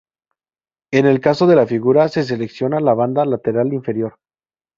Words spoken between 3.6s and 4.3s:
inferior.